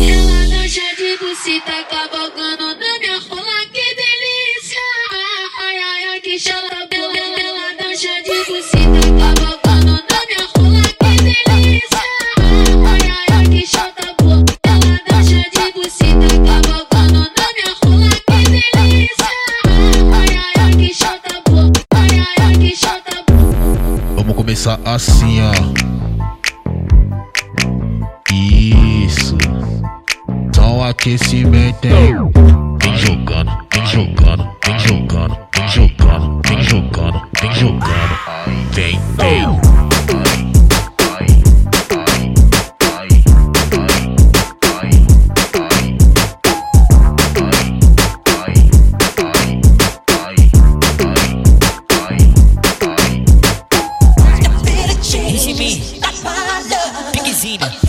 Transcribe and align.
Ela 0.00 0.46
dança 0.48 0.80
de 0.96 1.16
bucita, 1.18 1.84
cavalgando 1.88 2.74
na 2.76 2.98
minha 2.98 3.18
rola, 3.18 3.66
que 3.72 3.94
delícia. 3.94 4.80
Ai, 5.60 5.76
ai, 5.76 6.04
ai, 6.10 6.20
que 6.20 6.36
boa. 6.90 7.16
Ela 7.16 7.74
dança 7.78 8.14
de 8.22 8.36
bucita, 8.44 9.00
cavalgando 9.18 9.92
na 9.92 10.20
minha 10.26 10.44
rola, 10.56 10.82
que 10.82 11.12
delícia. 11.24 12.04
Ai, 12.40 13.04
ai, 13.10 13.26
ai, 13.32 13.46
que 13.46 13.64
boa. 14.22 14.38
Ela 14.64 14.94
dança 15.08 15.40
de 15.54 15.66
bucita, 15.72 16.28
cavalgando 16.44 17.20
na 17.20 17.46
minha 17.54 17.72
rola, 17.82 18.10
que 18.10 18.38
delícia. 18.50 19.32
Ai, 20.12 20.30
ai, 20.36 20.54
ai, 20.58 20.72
que 20.72 20.90
boa. 21.50 21.64
Ai, 21.94 22.12
ai, 22.18 22.36
ai, 22.46 22.54
que 22.58 22.76
chata 22.76 23.16
boa. 23.28 24.14
Vamos 24.16 24.34
começar 24.36 24.78
assim, 24.84 25.40
ó. 25.40 26.03
Aquecimento, 31.04 31.86
hein? 31.86 32.14
Vem 32.80 32.96
jogando, 32.96 33.52
vem 33.70 33.86
jogando, 33.86 34.48
vem 34.64 34.78
jogando, 34.78 35.38
vem 35.54 35.68
jogando, 35.68 36.40
vem 36.48 36.62
jogando, 36.62 37.28
vem 37.42 37.52
jogando. 37.52 38.18
Vem, 38.72 39.00
vem. 39.18 39.44
Piquezinho. 57.12 57.83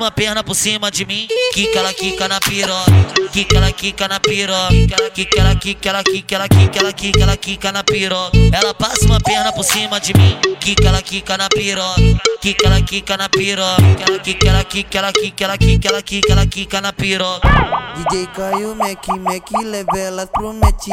Uma 0.00 0.10
perna 0.10 0.42
por 0.42 0.54
cima 0.54 0.90
de 0.90 1.04
mim, 1.04 1.28
quica 1.52 1.78
ela 1.78 1.92
quica 1.92 2.26
na 2.26 2.40
piroca, 2.40 2.90
quica 3.30 3.58
ela 3.58 3.70
quica 3.70 4.08
na 4.08 4.18
piroca, 4.18 5.10
quica 5.12 5.40
ela 5.40 5.54
quica 5.54 5.88
ela 5.90 6.02
quica 6.02 6.36
ela 6.36 6.48
quica 6.48 6.78
ela 6.78 6.92
quica 6.94 7.22
ela 7.22 7.36
quica 7.36 7.72
na 7.72 7.84
piroca. 7.84 8.38
Ela 8.50 8.72
passa 8.72 9.04
uma 9.04 9.20
perna 9.20 9.52
por 9.52 9.62
cima 9.62 10.00
de 10.00 10.14
mim, 10.14 10.38
quica 10.58 10.88
ela 10.88 11.02
quica 11.02 11.36
na 11.36 11.50
piroca, 11.50 12.00
quica 12.40 12.66
ela 12.66 12.80
quica 12.80 13.16
na 13.18 13.28
piroca, 13.28 13.82
quica 14.22 14.48
ela 14.48 14.64
quica 14.64 14.98
ela 14.98 15.12
quica 15.12 15.44
ela 15.44 15.58
quica 15.58 15.88
ela 15.88 16.02
quica 16.02 16.32
ela 16.32 16.46
quica 16.46 16.80
na 16.80 16.92
piroca. 16.94 17.48
DJ 17.96 18.26
Caio, 18.28 18.74
Mac, 18.76 19.06
Mac, 19.08 19.50
leva 19.62 19.98
elas 19.98 20.30
pro 20.30 20.54
mete, 20.54 20.90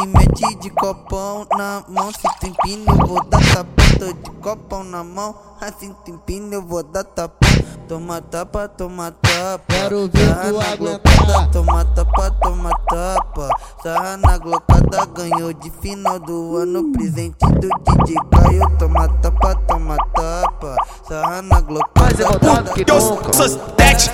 de 0.59 0.69
copão 0.71 1.47
na 1.55 1.81
mão. 1.87 2.11
Se 2.11 2.39
tem 2.41 2.53
pino, 2.61 2.83
eu 2.89 3.07
vou 3.07 3.23
dar 3.23 3.39
tapa, 3.53 3.83
de 4.13 4.31
copão 4.41 4.83
na 4.83 5.01
mão. 5.01 5.33
Assim 5.61 5.95
tem 6.03 6.17
pino, 6.17 6.53
eu 6.53 6.61
vou 6.61 6.83
dar 6.83 7.05
tapa. 7.05 7.46
Toma 7.87 8.21
tapa, 8.21 8.67
toma 8.67 9.11
tapa. 9.11 9.63
Quero 9.69 10.09
ver 10.13 10.27
Sarra 10.27 10.51
tu 10.51 10.57
na 10.57 10.71
aguentar. 10.71 11.51
Toma 11.53 11.85
tapa, 11.85 12.31
toma 12.43 12.69
tapa. 12.89 13.49
Sarra 13.81 14.17
na 14.17 14.37
glocada, 14.37 15.05
ganhou 15.15 15.53
de 15.53 15.71
final 15.81 16.19
do 16.19 16.57
ano. 16.57 16.91
Presente 16.91 17.45
do 17.45 17.69
DJ 17.69 18.15
Caio. 18.29 18.69
Toma 18.77 19.07
tapa, 19.21 19.55
toma 19.67 19.95
tapa. 20.13 20.75
Sarra 21.07 21.41
na 21.41 21.61
glocada. 21.61 22.25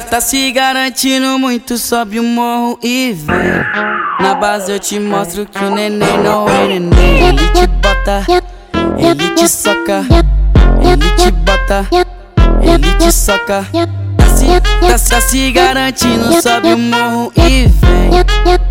Tá 0.10 0.22
se 0.22 0.52
garantindo 0.52 1.40
muito, 1.40 1.76
sobe 1.80 2.20
o 2.20 2.24
morro 2.24 2.78
e 2.84 3.12
vem. 3.14 3.36
Na 4.20 4.36
base 4.36 4.72
eu 4.72 4.80
te 4.80 5.00
mostro 5.00 5.48
que 5.48 5.58
o 5.58 5.72
neném 5.72 6.22
não 6.24 6.48
é 6.48 6.68
neném. 6.68 7.28
Ele 7.28 7.50
te 7.50 7.66
bota, 7.66 8.24
ele 9.00 9.30
te 9.32 9.50
soca, 9.50 10.06
ele 10.80 11.10
te 11.16 11.32
bota, 11.32 11.88
ele 12.64 12.94
te 12.96 13.12
soca. 13.12 13.66
Tá 14.18 14.98
se, 14.98 15.10
tá, 15.10 15.22
se 15.22 15.52
garantindo, 15.52 16.42
sobe 16.42 16.74
o 16.74 16.78
morro 16.78 17.32
e 17.36 17.68
vem. 17.68 18.12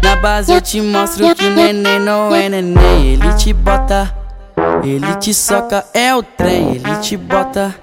Na 0.02 0.16
base 0.16 0.52
eu 0.52 0.60
te 0.60 0.80
mostro 0.80 1.34
que 1.34 1.44
o 1.44 1.50
neném 1.50 1.98
não 1.98 2.34
é 2.34 2.48
neném. 2.48 3.14
Ele 3.14 3.32
te 3.34 3.52
bota, 3.52 4.12
ele 4.82 5.14
te 5.16 5.32
soca, 5.32 5.84
é 5.94 6.14
o 6.14 6.22
trem. 6.22 6.76
Ele 6.76 6.96
te 7.00 7.16
bota, 7.16 7.74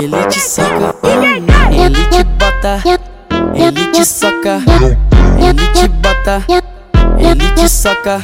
ele 0.00 0.26
te 0.26 0.40
soca, 0.40 0.94
hum, 1.02 1.46
ele 1.72 2.04
te 2.06 2.24
bota, 2.24 2.82
ele 3.54 3.86
te 3.92 4.04
soca, 4.04 4.62
ele 5.38 5.66
te 5.72 5.88
bota, 5.88 6.42
ele 7.18 7.50
te 7.52 7.68
soca. 7.68 8.22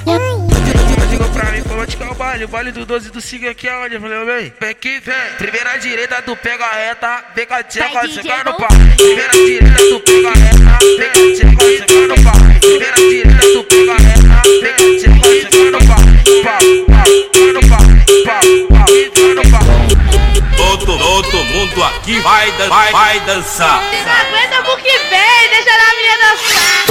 Diga 1.15 1.29
pra 1.29 1.53
mim 1.53 1.63
como 1.63 1.87
te 1.87 1.97
o 1.97 2.15
baile, 2.15 2.45
o 2.45 2.49
baile 2.49 2.73
do 2.73 2.85
12 2.85 3.13
do 3.13 3.21
5 3.21 3.49
aqui 3.49 3.69
é 3.69 3.77
onde? 3.77 3.95
Eu 3.95 4.01
falei, 4.01 4.25
vem, 4.25 4.53
vem 4.61 4.75
que 4.75 4.99
vem. 4.99 5.15
Primeira 5.39 5.77
direita, 5.77 6.21
tu 6.23 6.35
pega 6.35 6.65
a 6.65 6.73
reta, 6.73 7.25
vem 7.37 7.47
com 7.47 7.55
a 7.55 7.63
tcheca, 7.63 8.09
chega 8.09 8.43
no 8.43 8.57
pau. 8.57 8.67
Primeira 8.97 9.31
direita, 9.31 9.77
tu 9.77 10.01
pega 10.01 10.29
a 10.29 10.33
reta, 10.33 10.79
vem 10.99 11.11
com 11.13 11.21
a 11.21 11.35
tcheca, 11.37 11.89
chega 11.89 12.07
no 12.09 12.15
pau. 12.25 12.33
Primeira 12.61 12.97
direita, 12.97 13.43
tu 13.53 13.63
pega 13.63 13.93
a 13.93 13.97
reta, 13.97 14.43
vem 14.61 14.75
com 14.75 14.83
a 14.83 14.99
tcheca, 14.99 15.51
chega 15.53 15.71
no 15.71 15.87
pau. 15.87 16.74
Mundo 21.55 21.85
aqui 21.85 22.19
vai, 22.19 22.51
dan 22.53 22.69
vai, 22.69 22.91
vai 22.91 23.21
dançar. 23.21 23.81
Não 23.81 24.13
aguenta 24.13 24.63
pro 24.65 24.77
que 24.77 24.99
vem, 24.99 25.49
deixa 25.51 25.71
na 25.79 25.95
minha 25.95 26.19
dançar. 26.19 26.85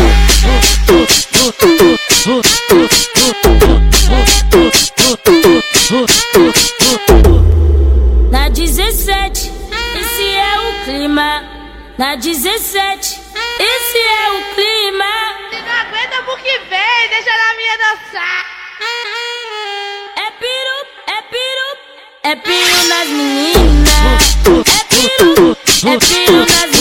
Na 8.31 8.47
17, 8.47 9.51
esse 9.99 10.35
é 10.35 10.59
o 10.59 10.85
clima. 10.85 11.43
Na 11.97 12.15
17, 12.15 13.19
esse 13.59 13.97
é 13.97 14.31
o 14.31 14.55
clima. 14.55 15.13
Não 15.51 15.73
aguenta 15.81 16.23
pro 16.23 16.37
que 16.37 16.57
vem, 16.69 17.09
deixa 17.09 17.37
na 17.37 17.53
minha 17.57 17.77
dançar. 17.77 18.45
É 20.15 20.31
piru, 20.31 20.87
é 21.07 21.21
piru, 21.23 21.72
é 22.25 22.35
piru 22.37 22.87
nas 22.87 23.09
meninas. 23.09 24.37
É 24.65 24.83
piru, 24.95 25.57
é 25.85 25.97
piru 25.99 26.39
nas 26.39 26.72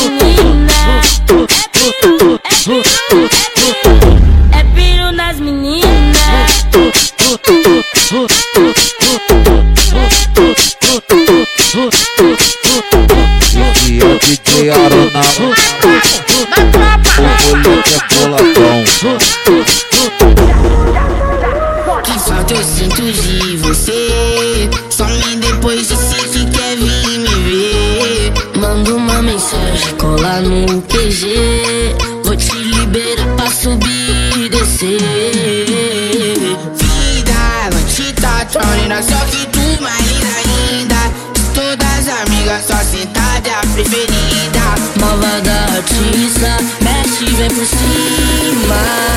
mexe, 47.54 47.76
vem 47.76 48.60
por 48.66 49.11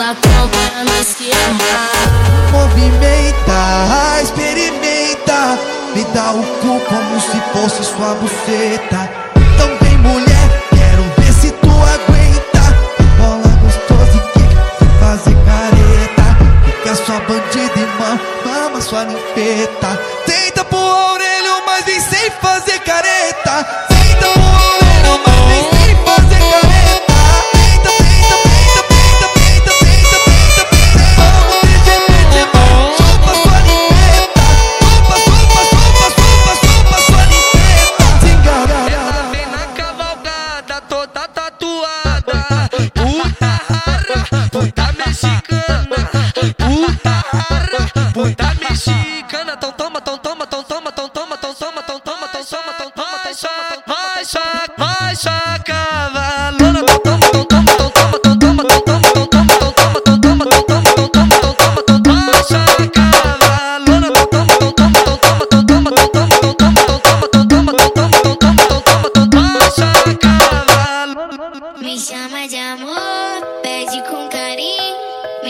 Ela 0.00 0.14
toca 0.14 0.84
no 0.84 1.00
esquema. 1.00 1.90
Movimenta, 2.52 4.20
experimenta. 4.22 5.58
Me 5.92 6.04
dá 6.14 6.30
o 6.30 6.42
cu 6.60 6.78
como 6.88 7.20
se 7.20 7.40
fosse 7.52 7.82
sua 7.82 8.14
buceta. 8.14 9.10
Também 9.56 9.98
mulher, 9.98 10.62
quero 10.70 11.02
ver 11.18 11.32
se 11.32 11.50
tu 11.50 11.68
aguenta. 11.68 12.62
Bola 13.18 13.48
gostosa 13.60 14.16
e 14.16 14.20
que 14.38 14.86
fazer 15.00 15.36
careta. 15.44 16.26
Fica 16.64 16.94
sua 16.94 17.18
bandida 17.18 17.80
irmã, 17.80 18.20
mama 18.46 18.80
sua 18.80 19.02
limpeta. 19.02 20.00
Tenta 20.24 20.64
pro 20.64 20.78
orelho, 20.78 21.60
mas 21.66 21.84
vem 21.84 22.00
sem 22.00 22.30
fazer 22.40 22.78
careta. 22.84 23.66
Tenta 23.88 24.28
pro 24.32 24.42
orelho. 24.42 24.87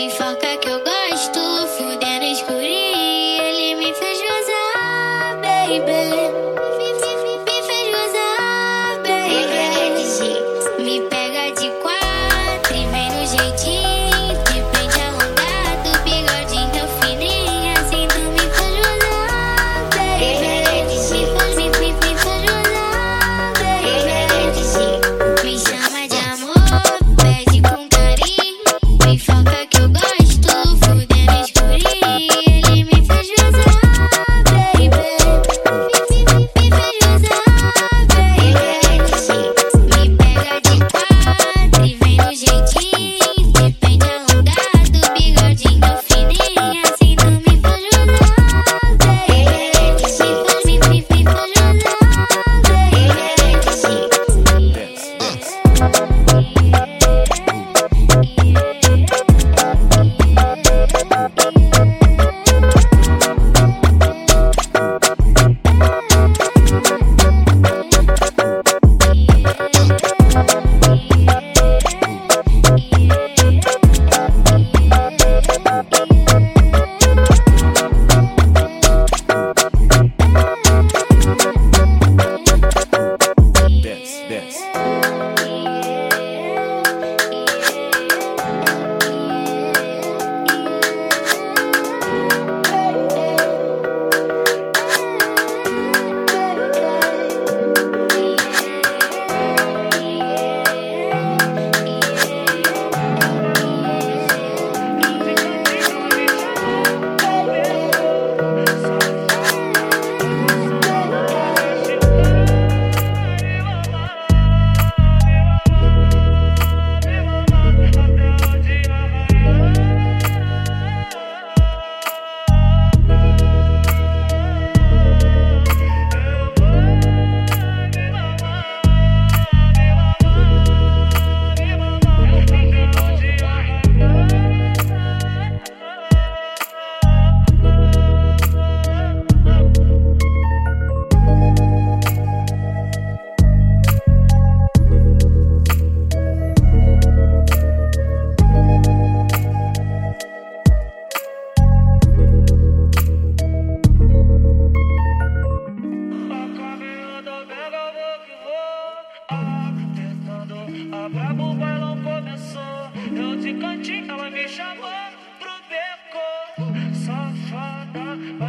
Fuck 0.07 0.39
that, 0.39 0.59
che 0.59 0.78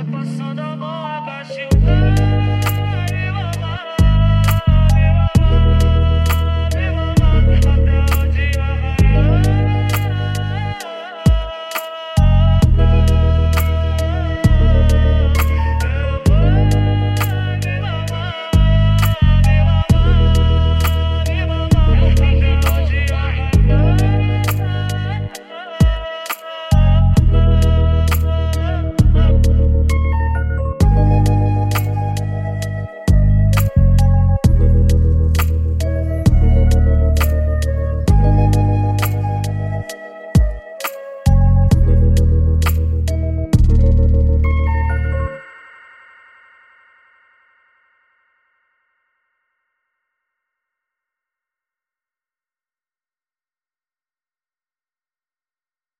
Passando 0.08 0.60
a 0.60 0.76
mão 0.76 1.06
abaixo. 1.06 1.99